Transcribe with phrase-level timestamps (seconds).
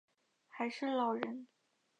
[0.49, 1.47] 还是老人